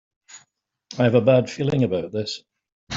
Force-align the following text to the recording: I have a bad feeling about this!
I 0.97 1.03
have 1.03 1.13
a 1.13 1.21
bad 1.21 1.47
feeling 1.47 1.83
about 1.83 2.11
this! 2.11 2.43